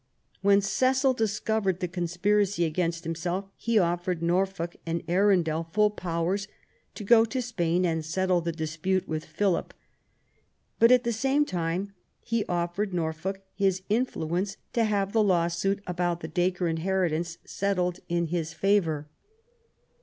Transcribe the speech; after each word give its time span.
When 0.41 0.61
Cecil 0.61 1.13
discovered 1.13 1.79
the 1.79 1.87
conspiracy 1.87 2.65
against 2.65 3.05
him 3.05 3.13
self 3.13 3.45
he 3.55 3.77
offiered 3.77 4.23
Norfolk 4.23 4.75
and 4.83 5.03
Arundel 5.07 5.65
full 5.73 5.91
powers 5.91 6.47
to 6.95 7.03
go 7.03 7.23
to 7.25 7.39
Spain 7.39 7.85
and 7.85 8.03
settle 8.03 8.41
the 8.41 8.51
dispute 8.51 9.07
with 9.07 9.23
Philip; 9.25 9.75
but, 10.79 10.91
at 10.91 11.03
the 11.03 11.13
same 11.13 11.45
time, 11.45 11.93
he 12.19 12.43
offered 12.45 12.95
Norfolk 12.95 13.41
his 13.53 13.83
influence 13.89 14.57
to 14.73 14.85
have 14.85 15.13
the 15.13 15.21
lawsuit 15.23 15.83
about 15.85 16.21
the 16.21 16.27
Dacre 16.27 16.67
inheritance 16.67 17.37
settled 17.45 17.99
in 18.09 18.25
his 18.25 18.53
favour. 18.55 19.07